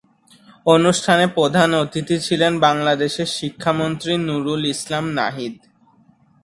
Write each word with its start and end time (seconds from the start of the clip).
অনুষ্ঠানে 0.65 1.25
প্রধান 1.27 1.69
অতিথি 1.75 2.17
ছিলেন 2.19 2.53
বাংলাদেশের 2.59 3.29
শিক্ষামন্ত্রী 3.37 4.13
নুরুল 4.27 4.63
ইসলাম 4.65 5.05
নাহিদ। 5.13 5.55